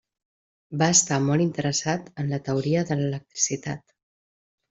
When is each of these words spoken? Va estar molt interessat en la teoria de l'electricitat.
Va 0.81 0.85
estar 0.93 1.19
molt 1.25 1.43
interessat 1.45 2.09
en 2.23 2.31
la 2.33 2.41
teoria 2.49 2.83
de 2.91 2.99
l'electricitat. 3.01 3.85